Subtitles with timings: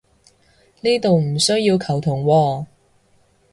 [0.79, 2.65] 呢度唔需要球僮喎